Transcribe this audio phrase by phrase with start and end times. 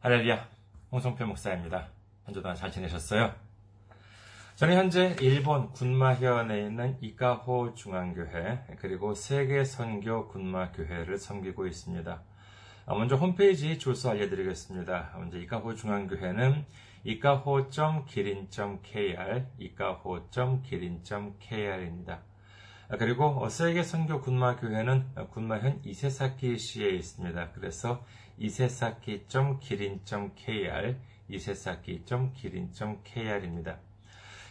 [0.00, 0.46] 할렐루야,
[0.92, 1.88] 홍성표 목사입니다.
[2.24, 3.34] 한 주 동안 잘 지내셨어요?
[4.54, 12.22] 저는 현재 일본 군마현에 있는 이카호 중앙교회 그리고 세계선교 군마교회를 섬기고 있습니다.
[12.86, 15.14] 먼저 홈페이지 주소 알려드리겠습니다.
[15.16, 16.64] 먼저 이카호 중앙교회는
[17.02, 22.22] 이카호.기린.kr, 이카호.기린.kr입니다.
[22.98, 27.50] 그리고 세계선교 군마교회는 군마현 이세사키시에 있습니다.
[27.52, 28.04] 그래서
[28.38, 30.96] 이세사키.기린.kr,
[31.28, 33.78] 이세사키.기린.kr입니다.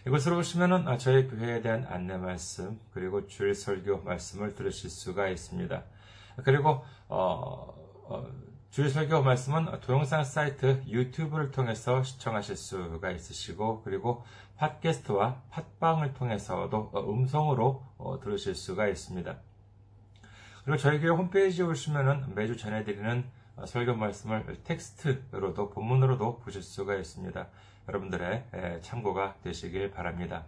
[0.06, 5.84] 이곳으로 오시면 저희 교회에 대한 안내 말씀 그리고 주일 설교 말씀을 들으실 수가 있습니다.
[6.44, 7.74] 그리고 어,
[8.06, 8.26] 어,
[8.70, 14.24] 주일 설교 말씀은 동영상 사이트 유튜브를 통해서 시청하실 수가 있으시고 그리고
[14.58, 17.84] 팟캐스트와 팟빵을 통해서도 음성으로
[18.22, 19.38] 들으실 수가 있습니다.
[20.64, 23.26] 그리고 저희 교회 홈페이지에 오시면 매주 전해드리는
[23.66, 27.48] 설교 말씀을 텍스트로도 본문으로도 보실 수가 있습니다.
[27.88, 30.46] 여러분들의 참고가 되시길 바랍니다.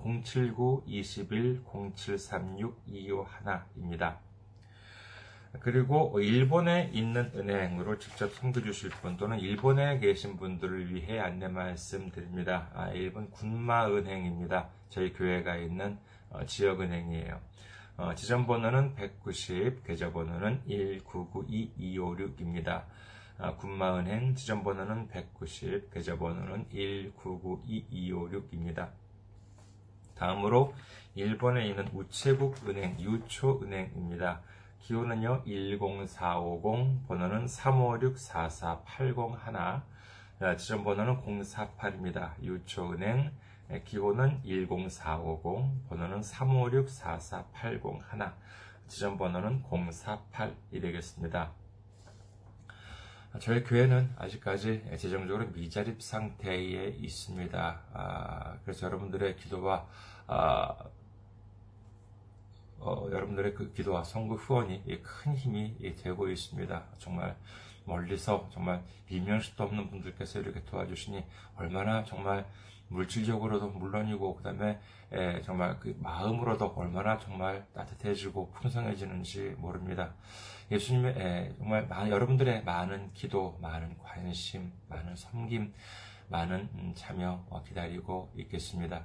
[1.65, 4.28] 079-21-0736-251입니다.
[5.61, 12.71] 그리고 일본에 있는 은행으로 직접 섬겨주실 분 또는 일본에 계신 분들을 위해 안내 말씀드립니다.
[12.75, 14.69] 아, 일본 군마은행입니다.
[14.91, 15.99] 저희 교회가 있는
[16.31, 17.41] 어, 지역은행이에요.
[17.97, 22.85] 어, 지점번호는 190, 계좌번호는 1992256입니다.
[23.39, 28.91] 아, 군마은행 지점번호는 190, 계좌번호는 1992256입니다.
[30.15, 30.75] 다음으로
[31.15, 34.43] 일본에 있는 우체국 은행 유초은행입니다.
[34.81, 39.83] 기호는요 10450, 번호는 356-44801,
[40.57, 42.41] 지점 번호는 048입니다.
[42.43, 43.33] 유초은행
[43.85, 48.33] 기호는 10450, 번호는 356-44801,
[48.87, 51.53] 지점 번호는 048이 되겠습니다.
[53.41, 57.81] 저희 교회는 아직까지 재정적으로 미자립 상태에 있습니다.
[57.93, 59.87] 아, 그래서 여러분들의 기도와
[60.27, 60.75] 아,
[62.81, 66.85] 어, 여러분들의 그 기도와 선거 후원이 큰 힘이 되고 있습니다.
[66.99, 67.37] 정말
[67.85, 71.25] 멀리서 정말 이면식도 없는 분들께서 이렇게 도와주시니
[71.57, 72.47] 얼마나 정말
[72.89, 74.79] 물질적으로도 물론이고 그다음에
[75.45, 80.15] 정말 그 마음으로도 얼마나 정말 따뜻해지고 풍성해지는지 모릅니다.
[80.71, 85.73] 예수님의 정말 여러분들의 많은 기도, 많은 관심, 많은 섬김,
[86.29, 89.05] 많은 음, 참여 기다리고 있겠습니다.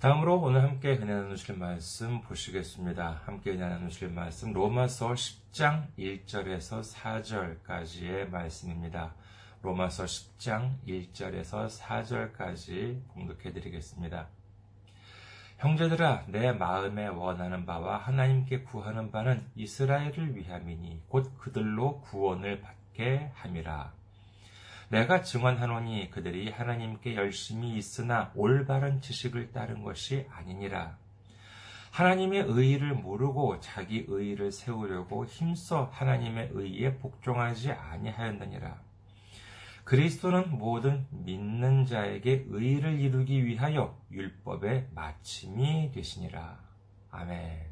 [0.00, 3.22] 다음으로 오늘 함께 은혜 나누실 말씀 보시겠습니다.
[3.24, 9.16] 함께 은혜 나누실 말씀 로마서 10장 1절에서 4절까지의 말씀입니다.
[9.60, 14.28] 로마서 10장 1절에서 4절까지 공독해 드리겠습니다.
[15.56, 23.97] 형제들아 내 마음에 원하는 바와 하나님께 구하는 바는 이스라엘을 위함이니 곧 그들로 구원을 받게 함이라.
[24.88, 30.96] 내가 증언하노니 그들이 하나님께 열심히 있으나 올바른 지식을 따른 것이 아니니라.
[31.90, 38.80] 하나님의 의의를 모르고 자기 의의를 세우려고 힘써 하나님의 의의에 복종하지 아니하였느니라.
[39.84, 46.58] 그리스도는 모든 믿는 자에게 의의를 이루기 위하여 율법의 마침이 되시니라.
[47.10, 47.66] 아멘.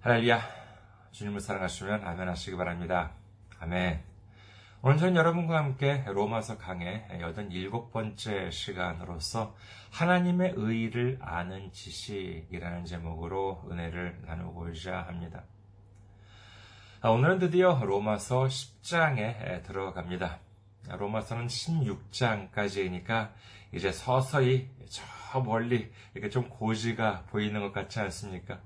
[0.00, 0.57] 할렐루야.
[1.18, 3.10] 주님을 사랑하시면 아멘 하시기 바랍니다.
[3.58, 4.04] 아멘.
[4.82, 9.56] 오늘 저는 여러분과 함께 로마서 강의 87번째 시간으로서
[9.90, 15.42] 하나님의 의의를 아는 지식이라는 제목으로 은혜를 나누고자 합니다.
[17.00, 20.38] 아, 오늘은 드디어 로마서 10장에 들어갑니다.
[20.88, 23.32] 로마서는 16장까지이니까
[23.74, 28.60] 이제 서서히 저 멀리 이렇게 좀 고지가 보이는 것 같지 않습니까?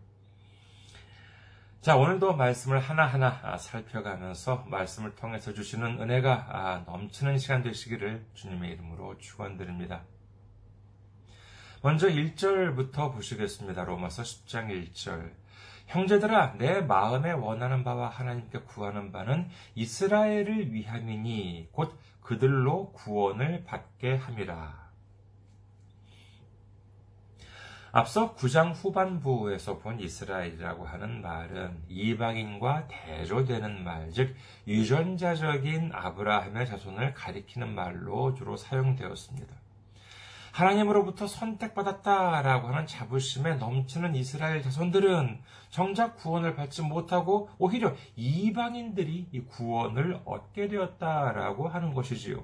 [1.83, 10.03] 자, 오늘도 말씀을 하나하나 살펴가면서 말씀을 통해서 주시는 은혜가 넘치는 시간 되시기를 주님의 이름으로 축원드립니다.
[11.83, 13.83] 먼저 1절부터 보시겠습니다.
[13.83, 15.33] 로마서 10장 1절.
[15.89, 24.82] 형제들아, 내 마음에 원하는 바와 하나님께 구하는 바는 이스라엘을 위함이니 곧 그들로 구원을 받게 함이라.
[27.95, 34.35] 앞서 9장 후반부에서 본 이스라엘이라고 하는 말은 이방인과 대조되는 말, 즉
[34.67, 39.55] 유전자적인 아브라함의 자손을 가리키는 말로 주로 사용되었습니다.
[40.53, 50.23] 하나님으로부터 선택받았다라고 하는 자부심에 넘치는 이스라엘 자손들은 정작 구원을 받지 못하고 오히려 이방인들이 이 구원을
[50.25, 52.43] 얻게 되었다라고 하는 것이지요.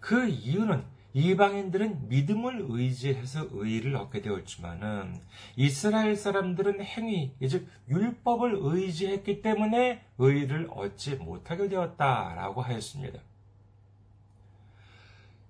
[0.00, 5.20] 그 이유는 이방인들은 믿음을 의지해서 의를 얻게 되었지만은
[5.56, 13.18] 이스라엘 사람들은 행위, 즉 율법을 의지했기 때문에 의를 얻지 못하게 되었다라고 하였습니다.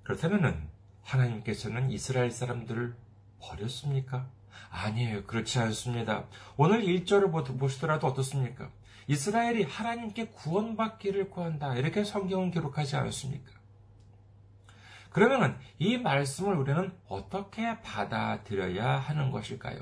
[0.04, 0.68] 그렇다면은
[1.02, 2.94] 하나님께서는 이스라엘 사람들을
[3.40, 4.26] 버렸습니까?
[4.70, 5.24] 아니에요.
[5.24, 6.24] 그렇지 않습니다.
[6.56, 8.70] 오늘 1절을 보시더라도 어떻습니까?
[9.06, 11.76] 이스라엘이 하나님께 구원받기를 구한다.
[11.76, 13.57] 이렇게 성경은 기록하지 않습니까?
[15.18, 19.80] 그러면 이 말씀을 우리는 어떻게 받아들여야 하는 것일까요?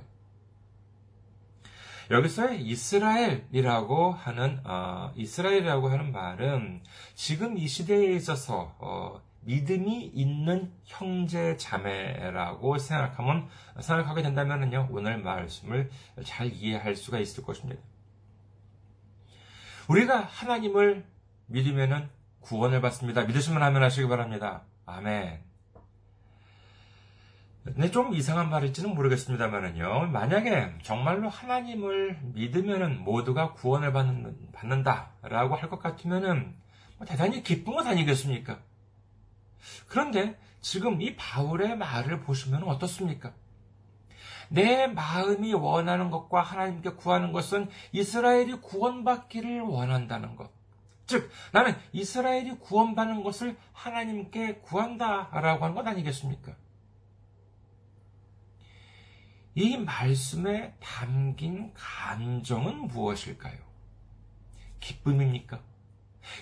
[2.11, 6.83] 여기서의 이스라엘이라고 하는 어, 이스라엘이라고 하는 말은
[7.15, 13.49] 지금 이 시대에 있어서 어, 믿음이 있는 형제 자매라고 생각하면
[13.79, 15.91] 생각하게 된다면요 오늘 말씀을
[16.25, 17.83] 잘 이해할 수가 있을 것입니다.
[19.89, 21.05] 우리가 하나님을
[21.47, 22.09] 믿으면은
[22.41, 23.25] 구원을 받습니다.
[23.25, 24.65] 믿으시면 하면 하시기 바랍니다.
[24.87, 25.45] 아멘.
[27.65, 30.07] 근데 좀 이상한 말일지는 모르겠습니다만은요.
[30.13, 36.55] 만약에 정말로 하나님을 믿으면은 모두가 구원을 받는, 받는다라고 할 것 같으면은
[36.97, 38.61] 뭐 대단히 기쁜 것 아니겠습니까?
[39.89, 43.33] 그런데 지금 이 바울의 말을 보시면 어떻습니까?
[44.49, 50.51] 내 마음이 원하는 것과 하나님께 구하는 것은 이스라엘이 구원받기를 원한다는 것.
[51.07, 56.57] 즉, 나는 이스라엘이 구원받는 것을 하나님께 구한다라고 하는 것 아니겠습니까?
[59.55, 63.59] 이 말씀에 담긴 감정은 무엇일까요?
[64.81, 65.61] 기쁨입니까?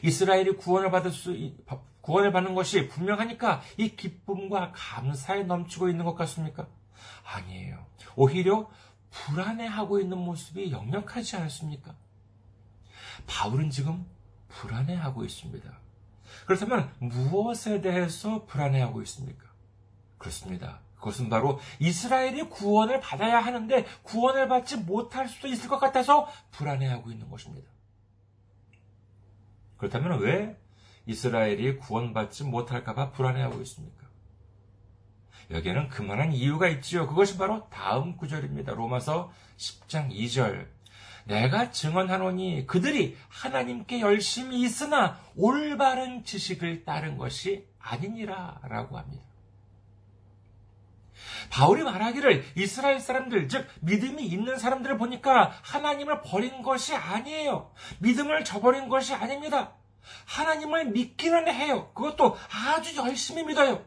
[0.02, 1.32] 이스라엘이 구원을 받을 수,
[2.00, 6.66] 구원을 받는 것이 분명하니까 이 기쁨과 감사에 넘치고 있는 것 같습니까?
[7.24, 7.86] 아니에요.
[8.16, 8.70] 오히려
[9.10, 11.94] 불안해하고 있는 모습이 역력하지 않습니까?
[13.26, 14.04] 바울은 지금
[14.54, 15.70] 불안해하고 있습니다.
[16.46, 19.44] 그렇다면 무엇에 대해서 불안해하고 있습니까?
[20.18, 20.80] 그렇습니다.
[20.96, 27.28] 그것은 바로 이스라엘이 구원을 받아야 하는데 구원을 받지 못할 수도 있을 것 같아서 불안해하고 있는
[27.28, 27.68] 것입니다.
[29.76, 30.58] 그렇다면 왜
[31.06, 34.04] 이스라엘이 구원받지 못할까봐 불안해하고 있습니까?
[35.50, 37.06] 여기에는 그만한 이유가 있지요.
[37.06, 38.72] 그것이 바로 다음 구절입니다.
[38.72, 40.73] 로마서 10장 2절.
[41.24, 49.24] 내가 증언하노니 그들이 하나님께 열심히 있으나 올바른 지식을 따른 것이 아니니라 라고 합니다.
[51.50, 57.72] 바울이 말하기를 이스라엘 사람들, 즉, 믿음이 있는 사람들을 보니까 하나님을 버린 것이 아니에요.
[57.98, 59.72] 믿음을 저버린 것이 아닙니다.
[60.26, 61.90] 하나님을 믿기는 해요.
[61.94, 63.84] 그것도 아주 열심히 믿어요.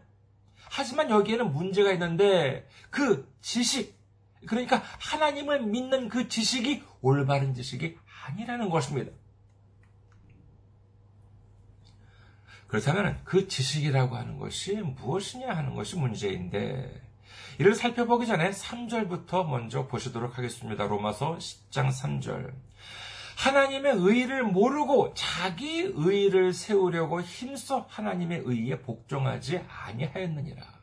[0.69, 3.96] 하지만 여기에는 문제가 있는데 그 지식,
[4.45, 9.11] 그러니까 하나님을 믿는 그 지식이 올바른 지식이 아니라는 것입니다.
[12.67, 17.01] 그렇다면 그 지식이라고 하는 것이 무엇이냐 하는 것이 문제인데
[17.59, 20.85] 이를 살펴보기 전에 3절부터 먼저 보시도록 하겠습니다.
[20.85, 22.53] 로마서 10장 3절.
[23.37, 30.76] 하나님의 의를 모르고 자기 의를 세우려고 힘써 하나님의 의에 복종하지 아니하였느니라.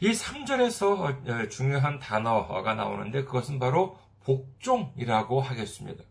[0.00, 6.04] 이 3절에서 어, 중요한 단어가 나오는데 그것은 바로 복종이라고 하겠습니다.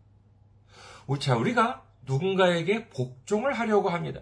[1.20, 4.20] 자, 우리가 누군가에게 복종을 하려고 합니다.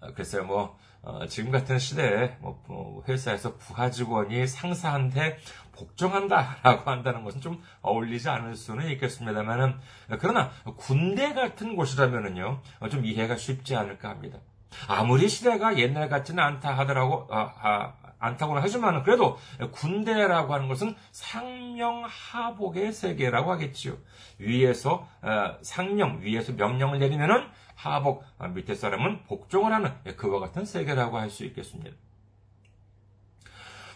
[0.00, 5.38] 아, 글쎄요, 뭐, 어, 지금 같은 시대에 뭐, 뭐 회사에서 부하 직원이 상사한테
[5.72, 9.80] 복종한다라고 한다는 것은 좀 어울리지 않을 수는 있겠습니다만은
[10.20, 14.38] 그러나 군대 같은 곳이라면은요 좀 이해가 쉽지 않을까 합니다.
[14.86, 19.36] 아무리 시대가 옛날 같지는 않다 하더라고 아, 아, 않다고는 하지만 그래도
[19.72, 23.96] 군대라고 하는 것은 상명하복의 세계라고 하겠지요.
[24.38, 31.18] 위에서 어, 상명 위에서 명령을 내리면은 하복 아, 밑에 사람은 복종을 하는 그와 같은 세계라고
[31.18, 31.90] 할 수 있겠습니다.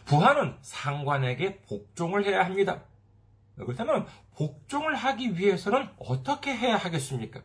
[0.07, 2.83] 부하는 상관에게 복종을 해야 합니다.
[3.57, 4.07] 그렇다면
[4.37, 7.41] 복종을 하기 위해서는 어떻게 해야 하겠습니까?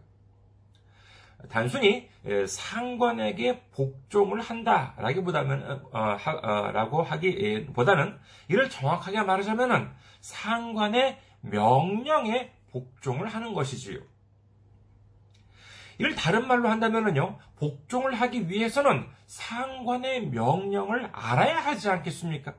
[1.49, 2.09] 단순히
[2.47, 8.17] 상관에게 복종을 한다라기보다는 어, 어, 라고 하기보다는
[8.47, 13.99] 이를 정확하게 말하자면 상관의 명령에 복종을 하는 것이지요.
[15.97, 22.55] 이를 다른 말로 한다면요, 복종을 하기 위해서는 상관의 명령을 알아야 하지 않겠습니까?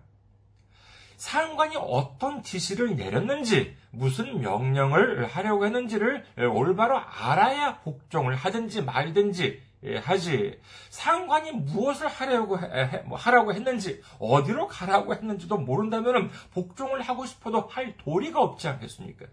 [1.23, 9.63] 상관이 어떤 지시를 내렸는지, 무슨 명령을 하려고 했는지를 올바로 알아야 복종을 하든지 말든지
[10.03, 10.61] 하지.
[10.91, 12.59] 상관이 무엇을 하려고
[13.05, 19.27] 뭐 하라고 했는지, 어디로 가라고 했는지도 모른다면 복종을 하고 싶어도 할 도리가 없지 않겠습니까?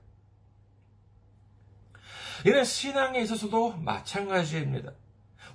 [2.46, 4.92] 이는 신앙에 있어서도 마찬가지입니다.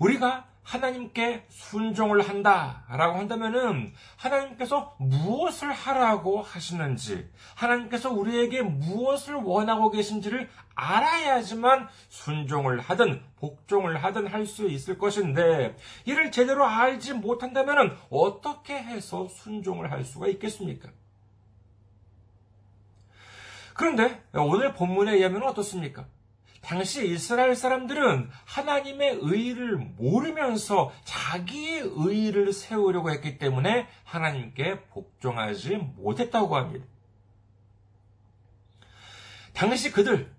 [0.00, 10.48] 우리가 하나님께 순종을 한다 라고 한다면은 하나님께서 무엇을 하라고 하시는지 하나님께서 우리에게 무엇을 원하고 계신지를
[10.74, 19.26] 알아야지만 순종을 하든 복종을 하든 할 수 있을 것인데 이를 제대로 알지 못한다면은 어떻게 해서
[19.28, 20.90] 순종을 할 수가 있겠습니까?
[23.74, 26.06] 그런데 오늘 본문에 의하면 어떻습니까?
[26.64, 36.86] 당시 이스라엘 사람들은 하나님의 의를 모르면서 자기의 의를 세우려고 했기 때문에 하나님께 복종하지 못했다고 합니다.
[39.52, 40.34] 당시 그들,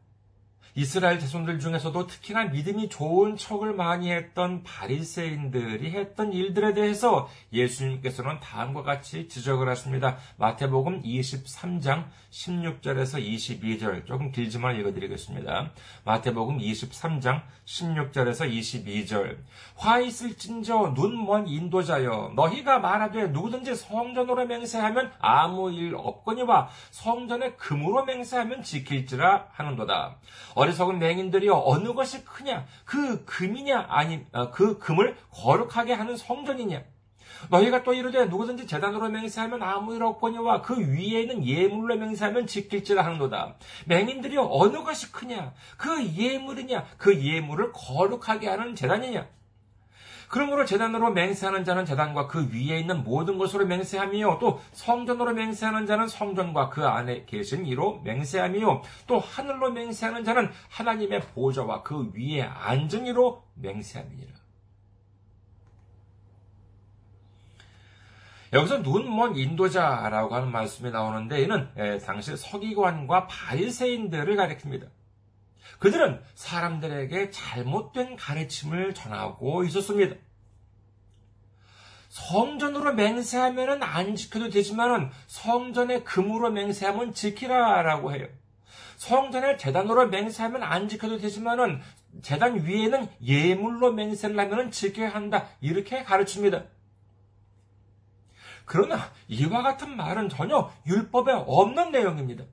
[0.77, 8.83] 이스라엘 자손들 중에서도 특히나 믿음이 좋은 척을 많이 했던 바리새인들이 했던 일들에 대해서 예수님께서는 다음과
[8.83, 10.17] 같이 지적을 하십니다.
[10.37, 15.71] 마태복음 23장 16절에서 22절 조금 길지만 읽어드리겠습니다.
[16.03, 19.37] 마태복음 23장 16절에서 22절
[19.75, 28.03] 화 있을진저 눈 먼 인도자여 너희가 말하되 누구든지 성전으로 맹세하면 아무 일 없거니와 성전에 금으로
[28.05, 30.17] 맹세하면 지킬지라 하는도다.
[30.65, 36.83] 어리석은 맹인들이여 어느 것이 크냐 그 금이냐 아니 어, 그 금을 거룩하게 하는 성전이냐
[37.49, 43.05] 너희가 또 이르되 누구든지 재단으로 맹세하면 아무 일 없거니와 그 위에 있는 예물로 맹세하면 지킬지라
[43.05, 43.55] 하는도다.
[43.85, 45.53] 맹인들이 어느 것이 크냐?
[45.77, 46.85] 그 예물이냐?
[46.97, 49.27] 그 예물을 거룩하게 하는 재단이냐?
[50.29, 56.07] 그러므로 재단으로 맹세하는 자는 재단과 그 위에 있는 모든 것으로 맹세하며 또 성전으로 맹세하는 자는
[56.07, 63.05] 성전과 그 안에 계신 이로 맹세하며 또 하늘로 맹세하는 자는 하나님의 보좌와 그 위에 앉은
[63.05, 64.33] 이로 맹세함이니라.
[68.53, 71.67] 여기서 눈먼 인도자라고 하는 말씀이 나오는데 이는
[72.05, 74.87] 당시 서기관과 바리새인들을 가리킵니다.
[75.79, 80.15] 그들은 사람들에게 잘못된 가르침을 전하고 있었습니다.
[82.09, 88.27] 성전으로 맹세하면 안 지켜도 되지만 성전의 금으로 맹세하면 지키라라고 해요.
[88.97, 91.81] 성전의 재단으로 맹세하면 안 지켜도 되지만
[92.21, 95.49] 재단 위에는 예물로 맹세를 하면 지켜야 한다.
[95.59, 96.63] 이렇게 가르칩니다.
[98.63, 102.45] 그러나 이와 같은 말은 전혀 율법에 없는 내용입니다.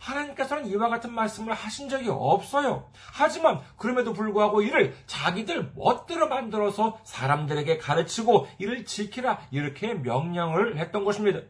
[0.00, 2.90] 하나님께서는 이와 같은 말씀을 하신 적이 없어요.
[3.12, 11.40] 하지만 그럼에도 불구하고 이를 자기들 멋대로 만들어서 사람들에게 가르치고 이를 지키라 이렇게 명령을 했던 것입니다.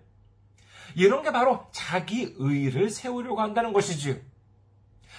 [0.97, 4.17] 이런 게 바로 자기 의를 세우려고 한다는 것이지요.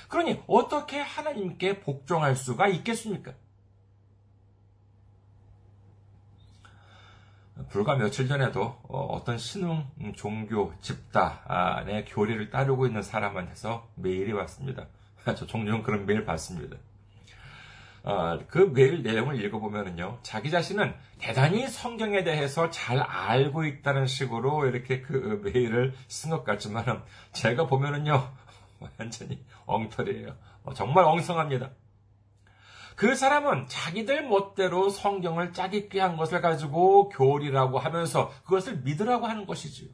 [0.10, 3.34] 그러니 어떻게 하나님께 복종할 수가 있겠습니까?
[7.72, 9.86] 불과 며칠 전에도 어, 어떤 신흥
[10.16, 14.88] 종교 집단의 교리를 따르고 있는 사람한테서 메일이 왔습니다.
[15.24, 16.76] 저 종종 그런 메일 받습니다.
[18.04, 20.20] 어, 그 메일 내용을 읽어보면요.
[20.22, 27.04] 자기 자신은 대단히 성경에 대해서 잘 알고 있다는 식으로 이렇게 그 메일을 쓴 것 같지만
[27.32, 28.34] 제가 보면은요.
[29.00, 30.36] 완전히 엉터리예요.
[30.64, 31.70] 어, 정말 엉성합니다.
[33.02, 39.90] 그 사람은 자기들 멋대로 성경을 짜깁기 한 것을 가지고 교리라고 하면서 그것을 믿으라고 하는 것이지요.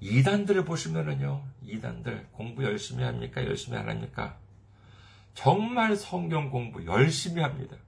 [0.00, 3.46] 이단들을 보시면은요, 이단들 공부 열심히 합니까?
[3.46, 4.36] 열심히 안 합니까?
[5.32, 7.78] 정말 성경 공부 열심히 합니다.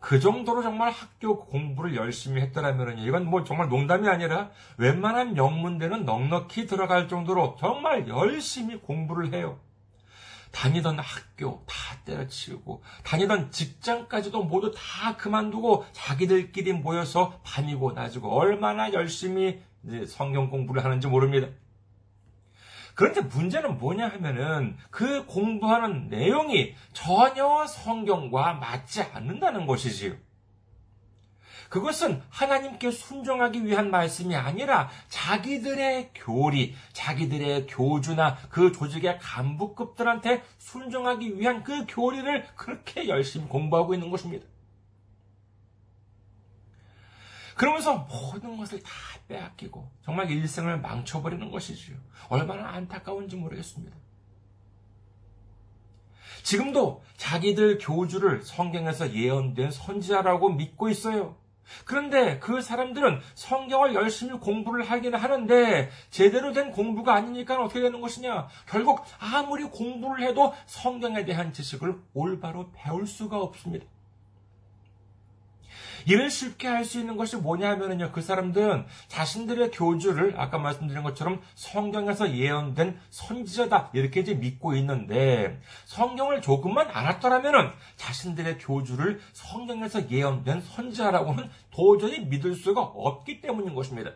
[0.00, 6.66] 그 정도로 정말 학교 공부를 열심히 했더라면 이건 뭐 정말 농담이 아니라 웬만한 명문대는 넉넉히
[6.66, 9.60] 들어갈 정도로 정말 열심히 공부를 해요.
[10.50, 19.60] 다니던 학교 다 때려치우고 다니던 직장까지도 모두 다 그만두고 자기들끼리 모여서 밤이고 낮이고 얼마나 열심히
[20.06, 21.48] 성경 공부를 하는지 모릅니다.
[22.94, 30.14] 그런데 문제는 뭐냐 하면은 그 공부하는 내용이 전혀 성경과 맞지 않는다는 것이지요.
[31.68, 41.62] 그것은 하나님께 순종하기 위한 말씀이 아니라 자기들의 교리, 자기들의 교주나 그 조직의 간부급들한테 순종하기 위한
[41.62, 44.46] 그 교리를 그렇게 열심히 공부하고 있는 것입니다.
[47.54, 48.90] 그러면서 모든 것을 다
[49.26, 51.96] 빼앗기고 정말 일생을 망쳐버리는 것이지요.
[52.28, 53.96] 얼마나 안타까운지 모르겠습니다.
[56.44, 61.36] 지금도 자기들 교주를 성경에서 예언된 선지자라고 믿고 있어요.
[61.84, 68.48] 그런데 그 사람들은 성경을 열심히 공부를 하기는 하는데 제대로 된 공부가 아니니까 어떻게 되는 것이냐?
[68.66, 73.86] 결국 아무리 공부를 해도 성경에 대한 지식을 올바로 배울 수가 없습니다.
[76.08, 81.42] 이를 쉽게 할 수 있는 것이 뭐냐 하면은요, 그 사람들은 자신들의 교주를 아까 말씀드린 것처럼
[81.54, 83.90] 성경에서 예언된 선지자다.
[83.92, 92.80] 이렇게 이제 믿고 있는데, 성경을 조금만 알았더라면은 자신들의 교주를 성경에서 예언된 선지자라고는 도저히 믿을 수가
[92.80, 94.12] 없기 때문인 것입니다.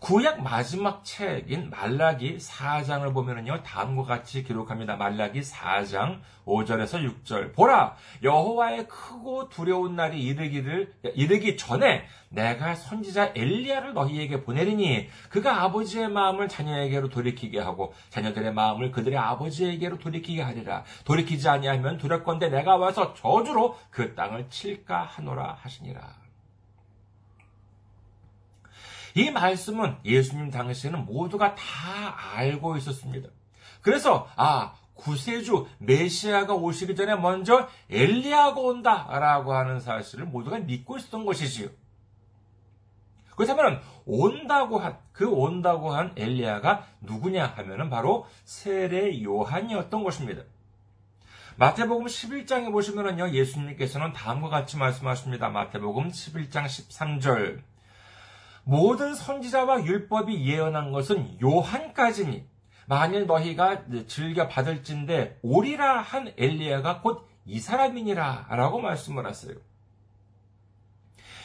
[0.00, 4.96] 구약 마지막 책인 말라기 4장을 보면은요, 다음과 같이 기록합니다.
[4.96, 7.54] 말라기 4장 5절에서 6절.
[7.54, 16.08] 보라, 여호와의 크고 두려운 날이 이르기를, 이르기 전에 내가 선지자 엘리야를 너희에게 보내리니 그가 아버지의
[16.08, 20.84] 마음을 자녀에게로 돌이키게 하고 자녀들의 마음을 그들의 아버지에게로 돌이키게 하리라.
[21.04, 26.23] 돌이키지 아니하면 두렵건대 내가 와서 저주로 그 땅을 칠까 하노라 하시니라.
[29.14, 33.28] 이 말씀은 예수님 당시에는 모두가 다 알고 있었습니다.
[33.80, 41.68] 그래서 아 구세주 메시아가 오시기 전에 먼저 엘리야가 온다라고 하는 사실을 모두가 믿고 있었던 것이지요.
[43.36, 50.42] 그렇다면 온다고 한 그 온다고 한 엘리야가 누구냐 하면은 바로 세례 요한이었던 것입니다.
[51.56, 55.50] 마태복음 11장에 보시면은요 예수님께서는 다음과 같이 말씀하십니다.
[55.50, 57.62] 마태복음 11장 13절
[58.64, 62.46] 모든 선지자와 율법이 예언한 것은 요한까지니
[62.86, 69.54] 만일 너희가 즐겨 받을진데 오리라 한 엘리야가 곧 이 사람이니라 라고 말씀을 하세요.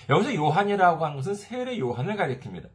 [0.10, 2.70] 여기서 요한이라고 하는 것은 세례 요한을 가리킵니다.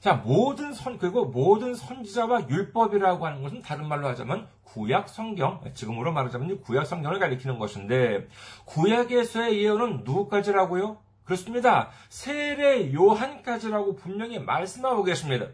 [0.00, 6.12] 자, 모든 선, 그리고 모든 선지자와 율법이라고 하는 것은 다른 말로 하자면 구약 성경, 지금으로
[6.12, 8.28] 말하자면 구약 성경을 가리키는 것인데,
[8.66, 10.98] 구약에서의 예언은 누구까지라고요?
[11.24, 11.90] 그렇습니다.
[12.08, 15.46] 세례 요한까지라고 분명히 말씀하고 계십니다.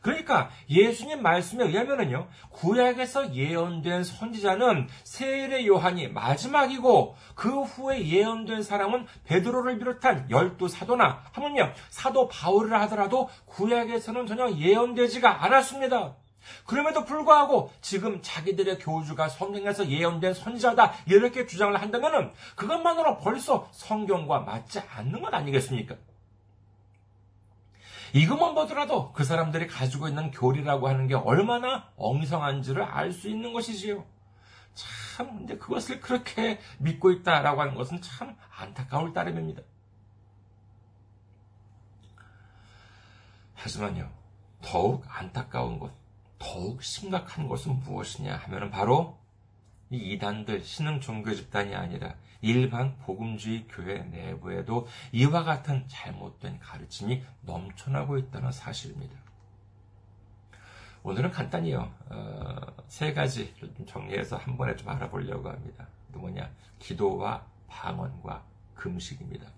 [0.00, 9.78] 그러니까 예수님 말씀에 의하면은요, 구약에서 예언된 선지자는 세례 요한이 마지막이고 그 후에 예언된 사람은 베드로를
[9.78, 16.14] 비롯한 열두 사도나 하물며 사도 바울을 하더라도 구약에서는 전혀 예언되지가 않았습니다.
[16.66, 24.80] 그럼에도 불구하고 지금 자기들의 교주가 성경에서 예언된 선지자다 이렇게 주장을 한다면 그것만으로 벌써 성경과 맞지
[24.80, 25.96] 않는 것 아니겠습니까?
[28.14, 34.04] 이것만 보더라도 그 사람들이 가지고 있는 교리라고 하는 게 얼마나 엉성한지를 알 수 있는 것이지요.
[34.74, 39.62] 참, 근데 그것을 그렇게 믿고 있다라고 하는 것은 참 안타까울 따름입니다.
[43.54, 44.08] 하지만요,
[44.62, 45.92] 더욱 안타까운 것,
[46.38, 49.18] 더욱 심각한 것은 무엇이냐 하면 바로
[49.90, 58.18] 이 이단들 신흥 종교 집단이 아니라 일반 복음주의 교회 내부에도 이와 같은 잘못된 가르침이 넘쳐나고
[58.18, 59.16] 있다는 사실입니다.
[61.02, 65.86] 오늘은 간단히요 어, 세 가지를 좀 정리해서 한 번에 좀 알아보려고 합니다.
[66.12, 69.57] 그 뭐냐 기도와 방언과 금식입니다.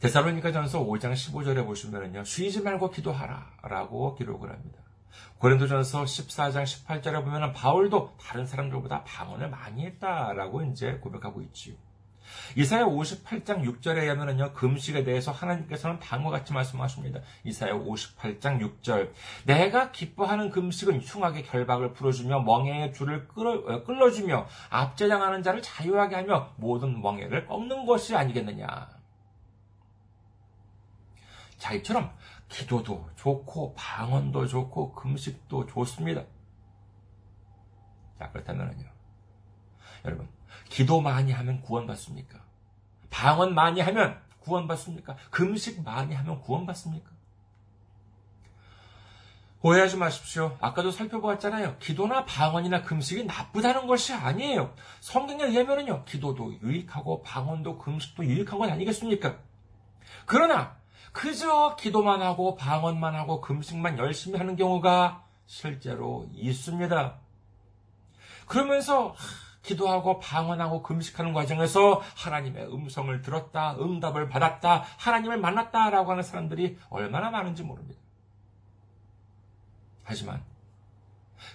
[0.00, 2.24] 데살로니가 전서 5장 15절에 보시면요.
[2.24, 3.50] 쉬지 말고 기도하라.
[3.62, 4.78] 라고 기록을 합니다.
[5.38, 11.74] 고린도전서 14장 18절에 보면 바울도 다른 사람들보다 방언을 많이 했다라고 이제 고백하고 있지요.
[12.56, 17.20] 이사야 58장 6절에 의하면요, 금식에 대해서 하나님께서는 다음과 같이 말씀하십니다.
[17.44, 19.10] 이사야 58장 6절.
[19.44, 27.00] 내가 기뻐하는 금식은 흉악의 결박을 풀어주며 멍해의 줄을 끌어, 끌어주며 압제당하는 자를 자유하게 하며 모든
[27.02, 28.88] 멍해를 꺾는 것이 아니겠느냐.
[31.64, 32.14] 자, 이처럼
[32.50, 36.22] 기도도 좋고, 방언도 좋고, 금식도 좋습니다.
[38.18, 38.84] 자, 그렇다면요.
[40.04, 40.28] 여러분,
[40.68, 42.38] 기도 많이 하면 구원받습니까?
[43.08, 45.16] 방언 많이 하면 구원받습니까?
[45.30, 47.10] 금식 많이 하면 구원받습니까?
[49.62, 50.58] 오해하지 마십시오.
[50.60, 51.78] 아까도 살펴보았잖아요.
[51.78, 54.74] 기도나 방언이나 금식이 나쁘다는 것이 아니에요.
[55.00, 56.04] 성경에 의하면요.
[56.04, 59.38] 기도도 유익하고 방언도 금식도 유익한 건 아니겠습니까?
[60.26, 60.83] 그러나
[61.14, 67.14] 그저 기도만 하고 방언만 하고 금식만 열심히 하는 경우가 실제로 있습니다.
[68.46, 69.14] 그러면서
[69.62, 77.62] 기도하고 방언하고 금식하는 과정에서 하나님의 음성을 들었다, 응답을 받았다, 하나님을 만났다라고 하는 사람들이 얼마나 많은지
[77.62, 78.00] 모릅니다.
[80.02, 80.42] 하지만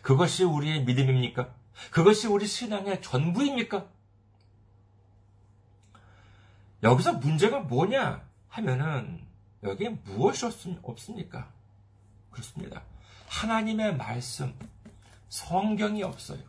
[0.01, 1.49] 그것이 우리의 믿음입니까?
[1.91, 3.85] 그것이 우리 신앙의 전부입니까?
[6.81, 9.28] 여기서 문제가 뭐냐 하면은
[9.63, 10.45] 여기에 무엇이
[10.81, 11.47] 없습니까?
[12.31, 12.81] 그렇습니다.
[13.27, 14.53] 하나님의 말씀,
[15.27, 16.39] 성경이 없어요.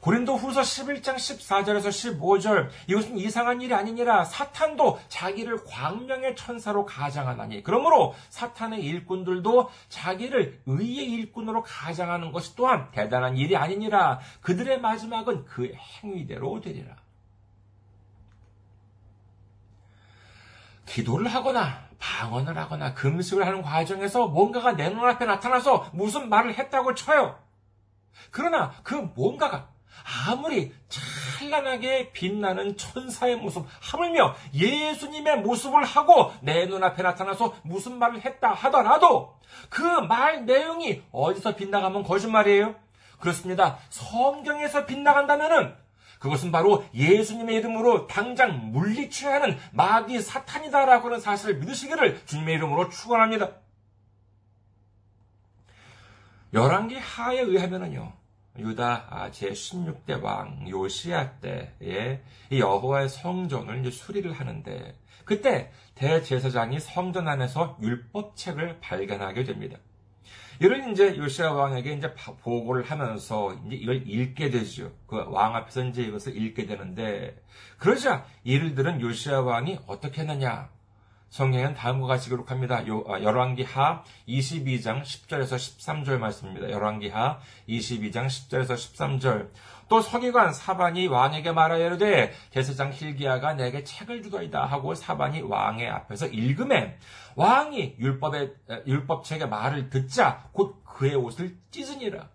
[0.00, 8.12] 고린도 후서 11장 14절에서 15절 이것은 이상한 일이 아니니라 사탄도 자기를 광명의 천사로 가장하나니 그러므로
[8.30, 16.60] 사탄의 일꾼들도 자기를 의의 일꾼으로 가장하는 것이 또한 대단한 일이 아니니라 그들의 마지막은 그 행위대로
[16.60, 16.96] 되리라.
[20.86, 27.38] 기도를 하거나 방언을 하거나 금식을 하는 과정에서 뭔가가 내 눈앞에 나타나서 무슨 말을 했다고 쳐요.
[28.30, 29.68] 그러나 그 뭔가가
[30.26, 38.52] 아무리 찬란하게 빛나는 천사의 모습, 하물며 예수님의 모습을 하고 내 눈앞에 나타나서 무슨 말을 했다
[38.52, 42.74] 하더라도 그 말 내용이 어디서 빗나가면 거짓말이에요?
[43.20, 43.78] 그렇습니다.
[43.90, 45.76] 성경에서 빗나간다면은
[46.22, 53.50] 그것은 바로 예수님의 이름으로 당장 물리쳐야 하는 마귀 사탄이다라고 하는 사실을 믿으시기를 주님의 이름으로 축원합니다.
[56.54, 58.12] 열왕기 하에 의하면은요.
[58.56, 68.78] 유다 아, 제16대 왕 요시야 때에 여호와의 성전을 수리를 하는데 그때 대제사장이 성전 안에서 율법책을
[68.78, 69.78] 발견하게 됩니다.
[70.60, 74.92] 이를 이제 요시아 왕에게 이제 보고를 하면서 이제 이걸 읽게 되죠.
[75.06, 77.36] 그 왕 앞에서 이제 이것을 읽게 되는데
[77.78, 80.70] 그러자 이를 들은 요시아 왕이 어떻게 했느냐?
[81.32, 82.84] 성경은 다음과 같이 기록합니다.
[83.08, 86.70] 아, 열왕기 하 22장 10절에서 13절 말씀입니다.
[86.70, 89.48] 열왕기 하 22장 10절에서 13절.
[89.88, 96.26] 또 서기관 사반이 왕에게 말하여 이르되 제사장 힐기야가 내게 책을 주더이다 하고 사반이 왕의 앞에서
[96.26, 96.98] 읽음에
[97.34, 98.54] 왕이 율법의
[98.86, 102.28] 율법책의 말을 듣자 곧 그의 옷을 찢으니라.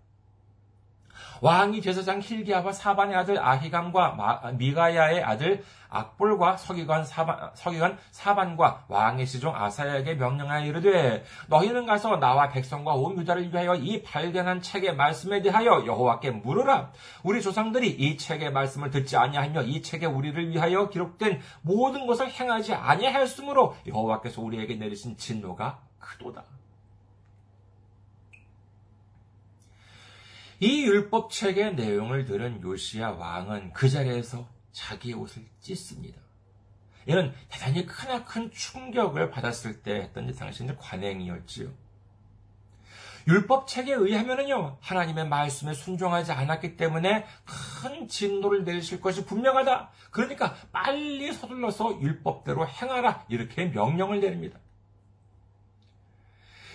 [1.41, 9.55] 왕이 제사장 힐기야와 사반의 아들 아히감과 미가야의 아들 악볼과 서기관 사반, 서기관 사반과 왕의 시종
[9.55, 15.85] 아사야에게 명령하여 이르되 너희는 가서 나와 백성과 온 유다를 위하여 이 발견한 책의 말씀에 대하여
[15.85, 16.91] 여호와께 물으라.
[17.23, 22.73] 우리 조상들이 이 책의 말씀을 듣지 아니하며 이 책에 우리를 위하여 기록된 모든 것을 행하지
[22.73, 26.43] 아니하였으므로 여호와께서 우리에게 내리신 진노가 크도다.
[30.59, 36.19] 이 율법 책의 내용을 들은 요시야 왕은 그 자리에서 자기의 옷을 찢습니다.
[37.05, 41.69] 이는 대단히 크나큰 충격을 받았을 때 했던 당신의 관행이었지요.
[43.27, 47.25] 율법 책에 의하면요, 하나님의 말씀에 순종하지 않았기 때문에
[47.81, 49.89] 큰 진노를 내리실 것이 분명하다.
[50.11, 53.25] 그러니까 빨리 서둘러서 율법대로 행하라.
[53.27, 54.59] 이렇게 명령을 내립니다.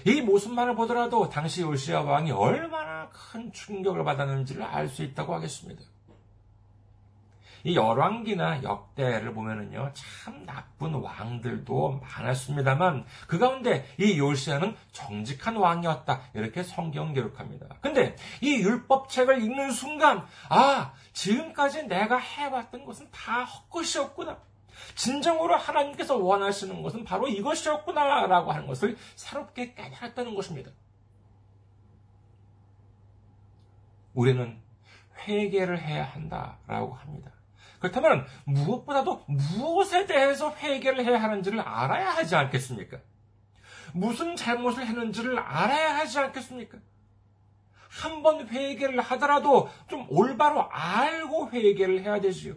[0.07, 5.83] 이 모습만을 보더라도 당시 요시아 왕이 얼마나 큰 충격을 받았는지를 알 수 있다고 하겠습니다.
[7.65, 16.21] 이 열왕기나 역대를 보면은요, 참 나쁜 왕들도 많았습니다만, 그 가운데 이 요시아는 정직한 왕이었다.
[16.35, 17.77] 이렇게 성경 기록합니다.
[17.81, 24.39] 근데 이 율법책을 읽는 순간, 아, 지금까지 내가 해왔던 것은 다 헛것이었구나.
[24.95, 30.71] 진정으로 하나님께서 원하시는 것은 바로 이것이었구나라고 하는 것을 새롭게 깨달았다는 것입니다.
[34.15, 34.61] 우리는
[35.27, 37.33] 회개를 해야 한다라고 합니다.
[37.79, 42.99] 그렇다면 무엇보다도 무엇에 대해서 회개를 해야 하는지를 알아야 하지 않겠습니까?
[43.93, 46.79] 무슨 잘못을 했는지를 알아야 하지 않겠습니까?
[47.89, 52.55] 한번 회개를 하더라도 좀 올바로 알고 회개를 해야 되지요.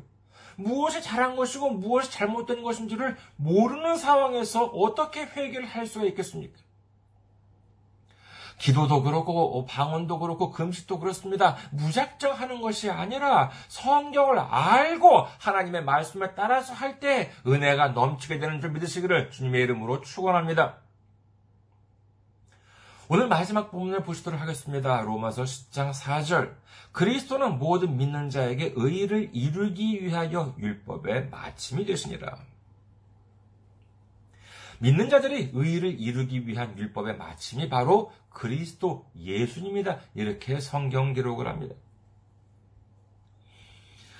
[0.55, 6.57] 무엇이 잘한 것이고 무엇이 잘못된 것인지를 모르는 상황에서 어떻게 회개를 할 수가 있겠습니까?
[8.57, 11.57] 기도도 그렇고 방언도 그렇고 금식도 그렇습니다.
[11.71, 18.71] 무작정 하는 것이 아니라 성경을 알고 하나님의 말씀에 따라서 할 때 은혜가 넘치게 되는 줄
[18.71, 20.77] 믿으시기를 주님의 이름으로 축원합니다.
[23.07, 25.01] 오늘 마지막 부분을 보시도록 하겠습니다.
[25.01, 26.55] 로마서 10장 4절.
[26.91, 32.39] 그리스도는 모든 믿는 자에게 의를 이루기 위하여 율법의 마침이 되시니라.
[34.79, 39.99] 믿는 자들이 의를 이루기 위한 율법의 마침이 바로 그리스도 예수님이다.
[40.15, 41.75] 이렇게 성경 기록을 합니다.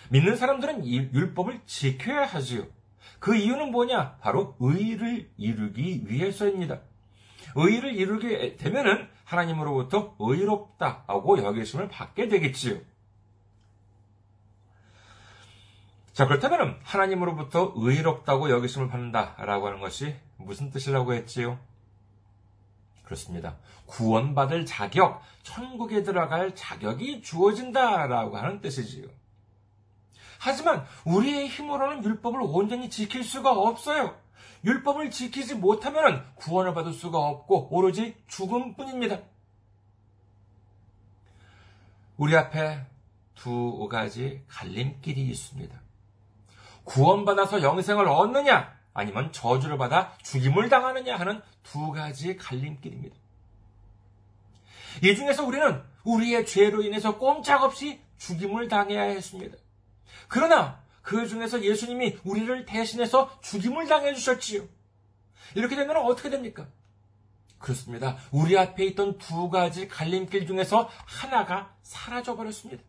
[0.10, 2.68] 믿는 사람들은 율법을 지켜야 하지요.
[3.18, 4.18] 그 이유는 뭐냐?
[4.18, 6.82] 바로 의를 이루기 위해서입니다.
[7.56, 12.80] 의를 이루게 되면은 하나님으로부터 의롭다하고 여기심을 받게 되겠지요.
[16.14, 21.60] 자, 그렇다면 하나님으로부터 의롭다고 여기심을 받는다라고 하는 것이 무슨 뜻이라고 했지요?
[23.04, 23.58] 그렇습니다.
[23.86, 29.08] 구원받을 자격, 천국에 들어갈 자격이 주어진다라고 하는 뜻이지요.
[30.40, 34.16] 하지만 우리의 힘으로는 율법을 온전히 지킬 수가 없어요.
[34.66, 39.20] 율법을 지키지 못하면 구원을 받을 수가 없고 오로지 죽음뿐입니다.
[42.18, 42.86] 우리 앞에
[43.36, 45.80] 두 가지 갈림길이 있습니다.
[46.84, 53.16] 구원받아서 영생을 얻느냐, 아니면 저주를 받아 죽임을 당하느냐 하는 두 가지 갈림길입니다.
[55.04, 59.58] 이 중에서 우리는 우리의 죄로 인해서 꼼짝없이 죽임을 당해야 했습니다.
[60.30, 64.64] 그러나 그 중에서 예수님이 우리를 대신해서 죽임을 당해 주셨지요.
[65.54, 66.68] 이렇게 되면 어떻게 됩니까?
[67.60, 68.18] 그렇습니다.
[68.32, 72.84] 우리 앞에 있던 두 가지 갈림길 중에서 하나가 사라져 버렸습니다.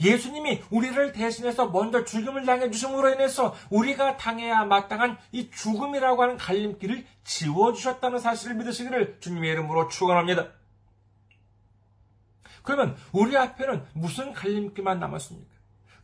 [0.00, 7.04] 예수님이 우리를 대신해서 먼저 죽음을 당해 주심으로 인해서 우리가 당해야 마땅한 이 죽음이라고 하는 갈림길을
[7.24, 10.52] 지워 주셨다는 사실을 믿으시기를 주님의 이름으로 축원합니다.
[12.62, 15.53] 그러면 우리 앞에는 무슨 갈림길만 남았습니까?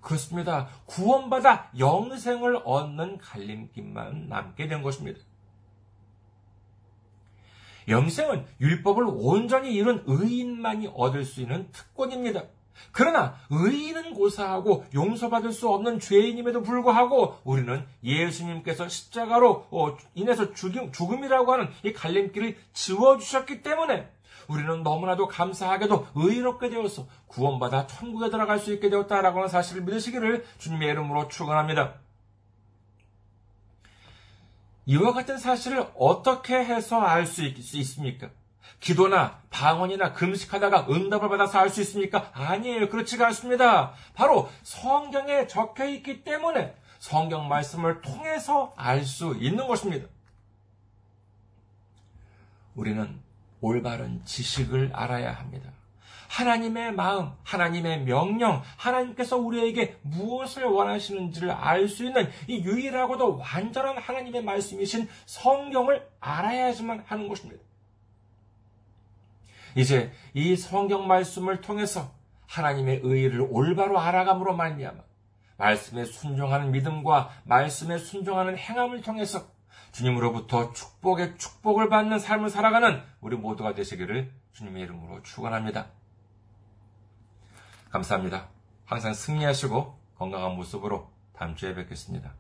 [0.01, 0.69] 그렇습니다.
[0.87, 5.21] 구원받아 영생을 얻는 갈림길만 남게 된 것입니다.
[7.89, 12.45] 영생은 율법을 온전히 이룬 의인만이 얻을 수 있는 특권입니다.
[12.93, 21.25] 그러나 의인은 고사하고 용서받을 수 없는 죄인임에도 불구하고 우리는 예수님께서 십자가로 어, 인해서 죽음, 죽음
[21.25, 24.09] 이라고 하는 이 갈림길을 지워주셨기 때문에
[24.51, 30.89] 우리는 너무나도 감사하게도 의롭게 되어서 구원받아 천국에 들어갈 수 있게 되었다라고 하는 사실을 믿으시기를 주님의
[30.89, 31.95] 이름으로 축원합니다.
[34.87, 38.31] 이와 같은 사실을 어떻게 해서 알 수 있습니까?
[38.81, 42.33] 기도나 방언이나 금식하다가 응답을 받아서 알 수 있습니까?
[42.35, 42.89] 아니에요.
[42.89, 43.93] 그렇지가 않습니다.
[44.15, 50.09] 바로 성경에 적혀 있기 때문에 성경 말씀을 통해서 알 수 있는 것입니다.
[52.75, 53.30] 우리는
[53.61, 55.71] 올바른 지식을 알아야 합니다.
[56.29, 64.45] 하나님의 마음, 하나님의 명령, 하나님께서 우리에게 무엇을 원하시는지를 알 수 있는 이 유일하고도 완전한 하나님의
[64.45, 67.61] 말씀이신 성경을 알아야지만 하는 것입니다.
[69.75, 72.13] 이제 이 성경 말씀을 통해서
[72.47, 74.99] 하나님의 의를 올바로 알아감으로 말미암아
[75.57, 79.47] 말씀에 순종하는 믿음과 말씀에 순종하는 행함을 통해서
[79.93, 85.89] 주님으로부터 축복의 축복을 받는 삶을 살아가는 우리 모두가 되시기를 주님의 이름으로 축원합니다.
[87.91, 88.49] 감사합니다.
[88.85, 92.35] 항상 승리하시고 건강한 모습으로 다음 주에 뵙겠습니다.